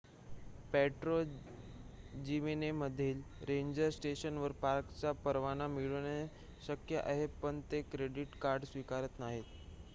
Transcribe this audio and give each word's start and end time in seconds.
Puerto 0.71 1.17
जिमेनेझमधील 2.25 3.21
ranger 3.47 3.89
स्टेशनवर 3.91 4.51
पार्कचा 4.61 5.11
परवाना 5.23 5.67
मिळवणे 5.69 6.25
शक्य 6.67 7.01
आहे 7.03 7.27
पण 7.41 7.61
ते 7.71 7.81
क्रेडीट 7.91 8.35
कार्ड 8.41 8.65
स्वीकारत 8.65 9.19
नाहीत 9.19 9.43